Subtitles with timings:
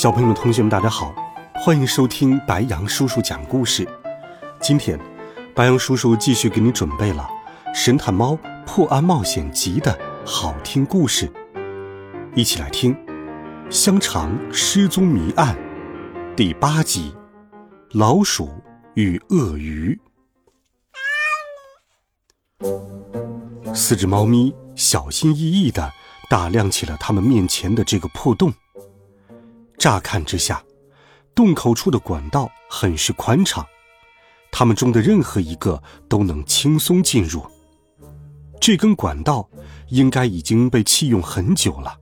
[0.00, 1.14] 小朋友们、同学们，大家好，
[1.52, 3.86] 欢迎收听白羊叔叔讲故事。
[4.58, 4.98] 今天，
[5.54, 7.28] 白羊叔叔继续给你准备了
[7.74, 8.34] 《神探猫
[8.64, 11.30] 破案冒险集》的好听故事，
[12.34, 12.94] 一起来听
[13.70, 15.54] 《香肠失踪谜案》
[16.34, 17.14] 第八集
[17.98, 18.48] 《老鼠
[18.94, 20.00] 与鳄鱼》。
[23.74, 25.92] 四只猫咪小心翼翼地
[26.30, 28.50] 打量起了他们面前的这个破洞。
[29.80, 30.62] 乍看之下，
[31.34, 33.64] 洞口处的管道很是宽敞，
[34.52, 37.42] 它们中的任何一个都能轻松进入。
[38.60, 39.48] 这根管道
[39.88, 41.98] 应该已经被弃用很久了，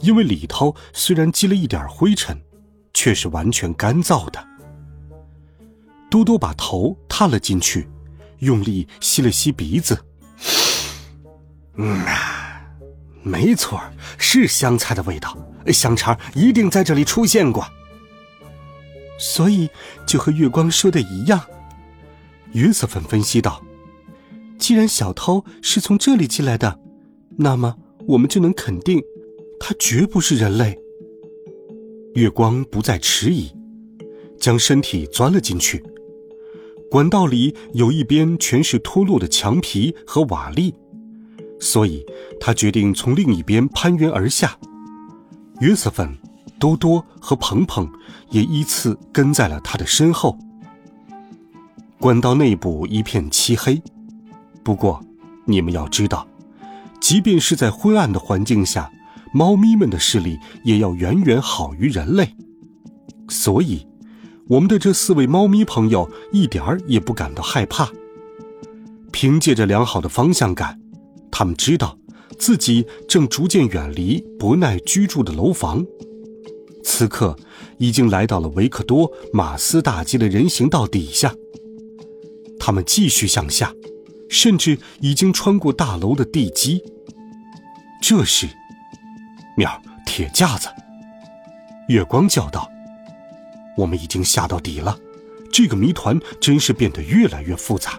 [0.00, 2.36] 因为里头虽然积了一点灰尘，
[2.92, 4.44] 却是完全干燥的。
[6.10, 7.88] 多多把头探了进去，
[8.40, 10.04] 用力吸了吸鼻子，
[11.78, 12.33] 嗯啊，
[13.24, 13.80] 没错，
[14.18, 15.36] 是香菜的味道。
[15.72, 17.66] 香肠一定在这里出现过，
[19.18, 19.68] 所以
[20.06, 21.40] 就和月光说的一样。
[22.52, 23.64] 约瑟芬分析道
[24.58, 26.78] ：“既然小偷是从这里进来的，
[27.38, 27.74] 那么
[28.06, 29.02] 我们就能肯定，
[29.58, 30.78] 他绝不是人类。”
[32.14, 33.50] 月光不再迟疑，
[34.38, 35.82] 将身体钻了进去。
[36.90, 40.72] 管道里有一边全是脱落的墙皮和瓦砾，
[41.64, 42.04] 所以
[42.38, 44.54] 他决定从另一边攀援而下。
[45.60, 46.14] 约瑟芬、
[46.58, 47.90] 多多和鹏鹏
[48.28, 50.38] 也依次跟在了他的身后。
[51.98, 53.82] 管道内部一片漆黑，
[54.62, 55.02] 不过
[55.46, 56.26] 你们要知道，
[57.00, 58.92] 即便是在昏暗的环境下，
[59.32, 62.36] 猫咪们的视力也要远远好于人类。
[63.30, 63.86] 所以，
[64.48, 67.88] 我们的这四位猫咪朋友一点儿也不感到害怕。
[69.10, 70.78] 凭借着良好的方向感，
[71.34, 71.98] 他们知道。
[72.36, 75.86] 自己正逐渐远离伯奈居住的楼房，
[76.82, 77.36] 此刻
[77.78, 81.32] 已经来到了维克多·马斯大街的人行道底下。
[82.58, 83.72] 他们继续向下，
[84.28, 86.82] 甚至已经穿过大楼的地基。
[88.02, 88.48] 这时，
[89.56, 90.68] 喵，铁架子！
[91.88, 92.68] 月光叫道
[93.78, 94.98] ：“我们已经下到底了，
[95.52, 97.96] 这个谜团真是变得越来越复杂。”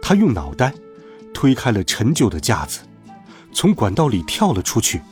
[0.00, 0.72] 他用脑袋。
[1.42, 2.82] 推开了陈旧的架子，
[3.52, 5.02] 从管道里跳了出去。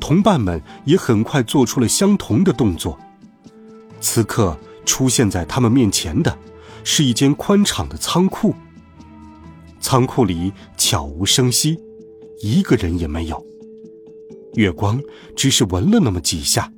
[0.00, 2.98] 同伴们也很快做出了相同的动作。
[4.00, 6.38] 此刻出现在他们面前的，
[6.84, 8.54] 是一间宽敞的仓库。
[9.78, 11.78] 仓库里悄无声息，
[12.40, 13.46] 一个人也没有。
[14.54, 14.98] 月光
[15.36, 16.72] 只是闻了那么几下，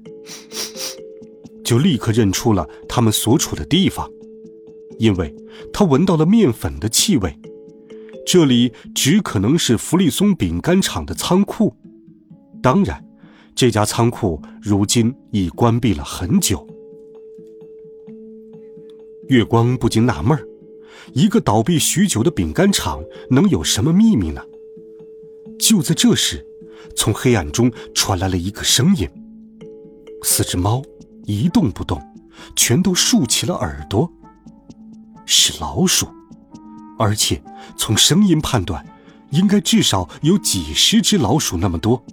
[1.63, 4.11] 就立刻认出了他们所处的地方，
[4.99, 5.33] 因为
[5.73, 7.39] 他闻到了面粉的气味。
[8.31, 11.75] 这里只可能是弗利松饼干厂的仓库，
[12.63, 13.03] 当然，
[13.55, 16.67] 这家仓库如今已关闭了很久。
[19.29, 20.47] 月光不禁纳闷儿：
[21.15, 24.43] 一个倒闭许久的饼干厂能有什么秘密呢？
[25.59, 26.47] 就在这时，
[26.95, 29.09] 从黑暗中传来了一个声音。
[30.23, 30.83] 四只猫
[31.25, 31.99] 一动不动，
[32.55, 34.13] 全都竖起了耳朵。
[35.25, 36.07] 是老鼠。
[36.99, 37.41] 而且，
[37.77, 38.85] 从声音判断，
[39.31, 42.05] 应该至少有几十只老鼠那么多。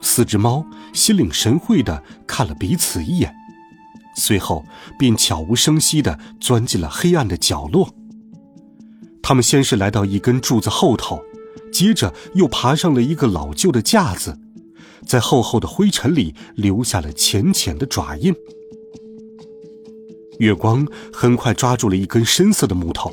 [0.00, 3.34] 四只猫心领神会地看了彼此一眼，
[4.16, 4.64] 随后
[4.98, 7.94] 便悄无声息地钻进了黑暗的角落。
[9.22, 11.22] 他们先是来到一根柱子后头，
[11.72, 14.38] 接着又爬上了一个老旧的架子，
[15.06, 18.34] 在厚厚的灰尘里留下了浅浅的爪印。
[20.38, 23.10] 月光很快抓住了一根深色的木头。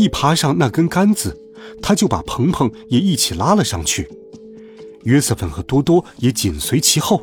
[0.00, 1.38] 一爬上那根杆子，
[1.82, 4.08] 他就把鹏鹏也一起拉了上去。
[5.02, 7.22] 约瑟芬和多多也紧随其后。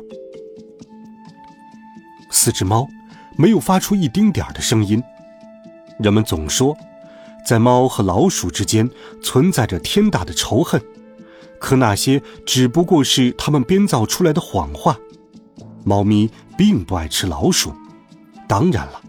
[2.30, 2.86] 四只猫
[3.36, 5.02] 没有发出一丁点儿的声音。
[5.98, 6.76] 人们总说，
[7.44, 8.88] 在猫和老鼠之间
[9.20, 10.80] 存在着天大的仇恨，
[11.58, 14.96] 可那些只不过是他们编造出来的谎话。
[15.84, 17.72] 猫咪并不爱吃老鼠，
[18.46, 19.02] 当然了。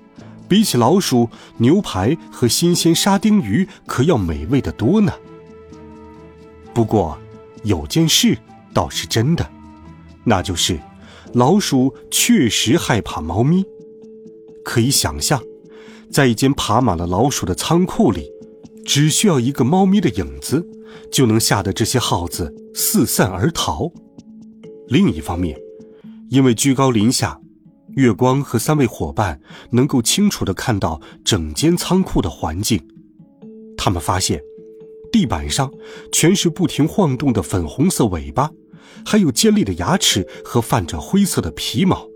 [0.49, 5.13] 比起老鼠，牛排和新鲜沙丁鱼可要美味的多呢。
[6.73, 7.17] 不过，
[7.63, 8.37] 有件事
[8.73, 9.47] 倒是真的，
[10.23, 10.79] 那就是
[11.33, 13.63] 老鼠确实害怕猫咪。
[14.65, 15.41] 可以想象，
[16.11, 18.29] 在一间爬满了老鼠的仓库里，
[18.85, 20.67] 只需要一个猫咪的影子，
[21.11, 23.91] 就能吓得这些耗子四散而逃。
[24.87, 25.57] 另一方面，
[26.29, 27.39] 因为居高临下，
[27.95, 29.39] 月光和三位伙伴
[29.71, 32.81] 能够清楚地看到整间仓库的环境。
[33.77, 34.41] 他们发现，
[35.11, 35.71] 地板上
[36.11, 38.51] 全是不停晃动的粉红色尾巴，
[39.05, 42.07] 还有尖利的牙齿和泛着灰色的皮毛。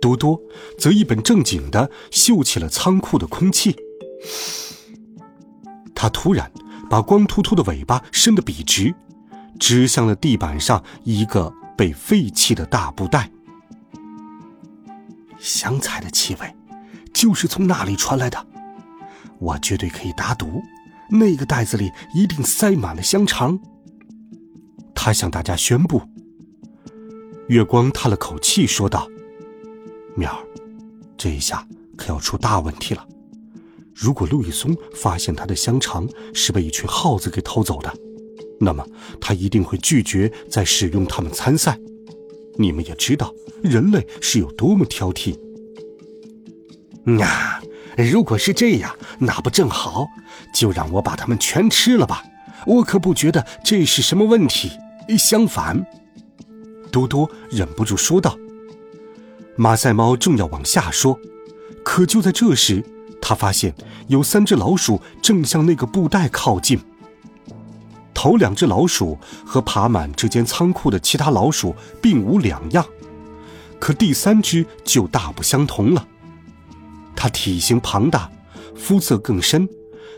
[0.00, 0.40] 多多
[0.78, 3.76] 则一本正经地嗅起了仓库的空气。
[5.94, 6.50] 他突然
[6.88, 8.94] 把光秃秃的尾巴伸得笔直，
[9.58, 13.30] 指向了地板上一个被废弃的大布袋。
[15.40, 16.54] 香菜的气味，
[17.12, 18.46] 就是从那里传来的。
[19.38, 20.62] 我绝对可以打赌，
[21.10, 23.58] 那个袋子里一定塞满了香肠。
[24.94, 26.02] 他向大家宣布。
[27.48, 29.08] 月光叹了口气，说道。
[30.14, 30.36] 面儿，
[31.16, 31.66] 这一下
[31.96, 33.06] 可要出大问题了。
[33.94, 37.92] 如果路易松发现他的香肠是被一群耗子给偷走的，
[38.60, 38.86] 那么
[39.20, 41.78] 他一定会拒绝再使用他们参赛。
[42.58, 43.32] 你们也知道，
[43.62, 45.38] 人类是有多么挑剔。
[47.20, 47.60] 啊，
[47.96, 50.06] 如果是这样，那不正好？
[50.54, 52.24] 就让我把它们全吃了吧！
[52.66, 54.70] 我可不觉得这是什么问题。
[55.18, 55.84] 相反，
[56.92, 58.36] 多多忍不住说道。
[59.56, 61.18] 马赛猫正要往下说，
[61.84, 62.84] 可就在这时，
[63.20, 63.74] 他发现
[64.08, 66.78] 有三只老鼠正向那个布袋靠近。
[68.22, 72.86] 头两只老鼠和爬满这间仓库的其他老鼠并无两样，
[73.78, 76.06] 可第三只就大不相同了。
[77.16, 78.30] 它体型庞大，
[78.76, 79.66] 肤色更深，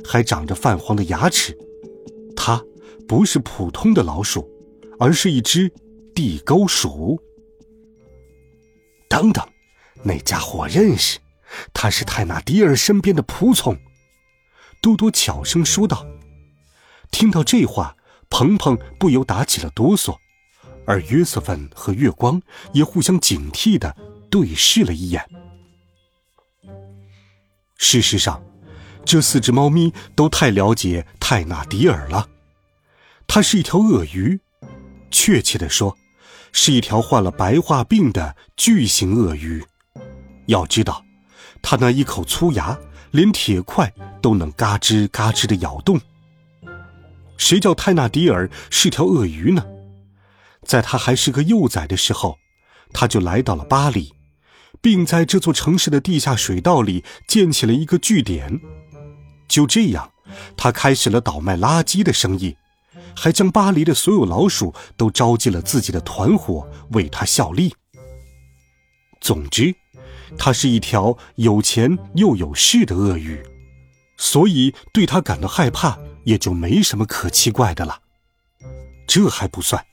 [0.05, 1.57] 还长着泛黄的牙齿。
[2.35, 2.61] 它
[3.07, 4.51] 不是普通的老鼠，
[4.99, 5.73] 而是一只
[6.13, 7.23] 地沟鼠。
[9.09, 9.47] 等等，
[10.03, 11.21] 那家伙认识，
[11.73, 13.79] 他是泰纳迪尔身边的仆从。
[14.81, 16.05] 多多悄声说道。
[17.13, 17.97] 听到这话，
[18.29, 20.17] 鹏鹏不由打起了哆嗦，
[20.85, 22.43] 而约瑟芬和月光
[22.73, 23.95] 也互相警惕的
[24.29, 25.25] 对视了一眼。
[27.77, 28.43] 事实上，
[29.05, 32.29] 这四只猫咪都太了解泰纳迪尔了。
[33.29, 34.41] 它是一条鳄鱼，
[35.11, 35.97] 确切的说。
[36.55, 39.65] 是一条患了白化病的巨型鳄鱼。
[40.49, 41.03] 要知道，
[41.63, 42.79] 它那一口粗牙，
[43.11, 45.99] 连铁块都能嘎吱嘎吱的咬动。
[47.43, 49.67] 谁叫泰纳迪尔是条鳄鱼呢？
[50.65, 52.39] 在他还是个幼崽的时候，
[52.93, 54.15] 他就来到了巴黎，
[54.81, 58.61] 并在这座城市的地下水道里建起了一个据点。
[59.49, 60.13] 就这样，
[60.57, 62.57] 他开始了倒卖垃圾的生意。
[63.17, 67.75] 还将巴黎的所有老鼠都招进了自己的团伙，为他效力。
[69.21, 69.75] 总之，
[70.39, 73.43] 他是一条有钱又有势的鳄鱼，
[74.17, 78.01] 所以对他感到害怕也就没什么可奇怪的了。
[79.07, 79.85] 这还不算，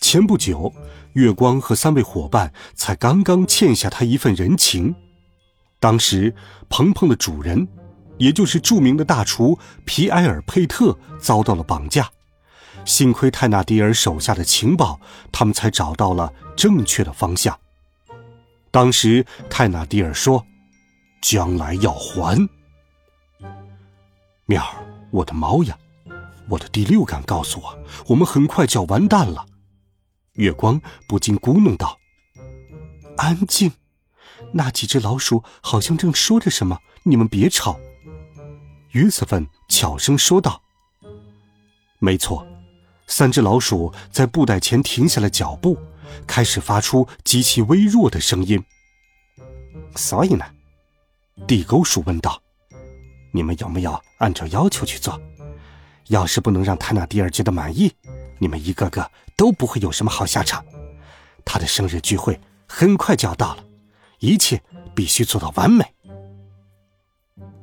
[0.00, 0.72] 前不久，
[1.12, 4.94] 月光和三位伙伴才刚刚欠下他一份人情。
[5.80, 6.34] 当时，
[6.68, 7.68] 鹏鹏的主人，
[8.16, 12.10] 也就是著名的大厨皮埃尔·佩特，遭到了绑架。
[12.84, 14.98] 幸亏泰纳迪尔手下的情报，
[15.30, 17.56] 他们才找到了正确的方向。
[18.70, 20.44] 当时泰纳迪尔说
[21.22, 22.48] ：“将来要还。”
[24.46, 25.78] 喵儿，我的猫呀，
[26.48, 29.46] 我的第六感告诉我，我们很快就要完蛋了。
[30.34, 31.98] 月光不禁咕哝道
[33.18, 33.72] ：“安静，
[34.52, 37.78] 那几只老鼠好像正说着什么，你们别吵。”
[38.92, 40.62] 约瑟芬悄声说道
[41.98, 42.46] ：“没错。”
[43.10, 45.78] 三只老鼠在布袋前停下了脚步，
[46.26, 48.62] 开始发出极其微弱的声音。
[49.96, 50.44] 所以呢，
[51.46, 52.40] 地沟鼠问道
[53.32, 55.20] ：“你们有没有按照要求去做？
[56.08, 57.92] 要是不能让泰纳迪尔觉得满意，
[58.38, 60.64] 你们一个个都不会有什么好下场。
[61.44, 63.64] 他的生日聚会很快就要到了，
[64.18, 64.62] 一切
[64.94, 65.84] 必须做到完美。”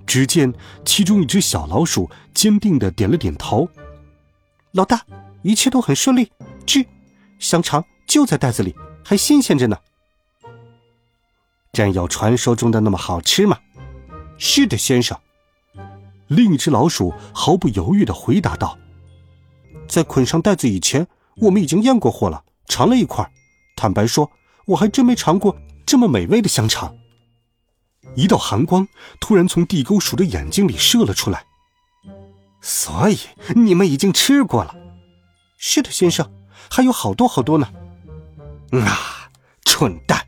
[0.05, 0.53] 只见
[0.85, 3.67] 其中一只小老鼠坚定的点了点头
[4.73, 5.01] ：“老大。”
[5.45, 6.31] 一切都很顺利，
[6.65, 6.83] 吃，
[7.37, 9.77] 香肠就在袋子里，还新鲜着呢。
[11.71, 13.59] 真有传说中的那么好吃吗？
[14.39, 15.15] 是的，先生。
[16.27, 18.77] 另一只老鼠毫不犹豫的回答道
[19.87, 23.29] ：“在捆上袋子以前，我们已经验过货了，尝了一块。
[23.75, 24.31] 坦白说，
[24.67, 25.55] 我还真没尝过
[25.85, 26.95] 这么美味的香肠。”
[28.15, 28.87] 一道寒光
[29.19, 31.45] 突然从地沟鼠的眼睛里射了出来。
[32.61, 33.19] 所以
[33.55, 34.75] 你们已经吃过了。
[35.57, 36.31] 是的，先生，
[36.69, 37.71] 还有好多好多呢。
[38.71, 39.29] 啊，
[39.63, 40.25] 蠢蛋！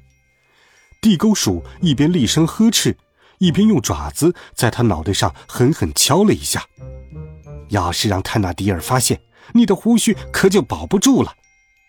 [1.01, 2.96] 地沟鼠一边厉声呵斥，
[3.39, 6.65] 一边用爪子在他脑袋上狠狠敲了一下。
[7.70, 9.20] 要是让泰纳迪尔发现，
[9.53, 11.34] 你的胡须可就保不住了。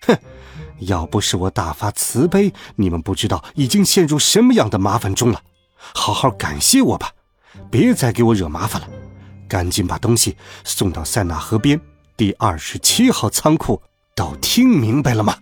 [0.07, 0.17] 哼！
[0.81, 5.43] 要不是我大发慈悲，你们不知道已经陷入什么样的麻烦中了。
[5.77, 7.11] 好好感谢我吧，
[7.69, 8.89] 别再给我惹麻烦了。
[9.49, 11.81] 赶紧把东西送到塞纳河边
[12.17, 13.83] 第二十七号仓库，
[14.15, 15.37] 都听明白了吗？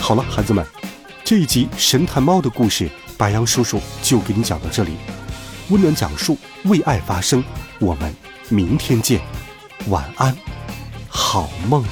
[0.00, 0.66] 好了，孩子们，
[1.28, 4.92] 这一集神探猫的故事，白羊叔叔就给你讲到这里。
[5.68, 7.44] 温暖讲述，为爱发声，
[7.78, 8.16] 我们
[8.48, 9.20] 明天见，
[9.88, 10.34] 晚安，
[11.06, 11.84] 好梦。